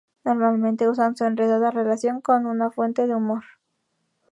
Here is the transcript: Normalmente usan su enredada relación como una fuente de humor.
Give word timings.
Normalmente 0.25 0.89
usan 0.89 1.15
su 1.15 1.25
enredada 1.25 1.69
relación 1.69 2.21
como 2.21 2.49
una 2.49 2.71
fuente 2.71 3.05
de 3.05 3.13
humor. 3.13 3.43